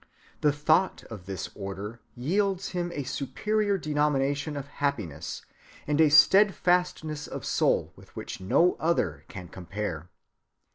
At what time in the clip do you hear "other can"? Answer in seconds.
8.79-9.47